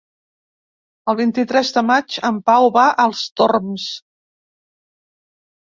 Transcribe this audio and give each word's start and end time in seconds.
El 1.13 1.17
vint-i-tres 1.19 1.73
de 1.77 1.83
maig 1.91 2.17
en 2.31 2.41
Pau 2.49 2.73
va 2.81 2.87
als 3.07 3.25
Torms. 3.43 3.87